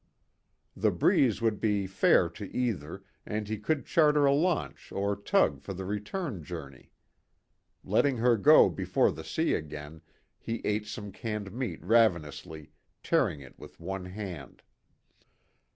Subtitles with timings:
[0.75, 5.61] The breeze would be fair to either, and he could charter a launch or tug
[5.61, 6.91] for the return journey.
[7.83, 10.01] Letting her go before the sea again,
[10.39, 12.71] he ate some canned meat ravenously,
[13.03, 14.63] tearing it with one hand.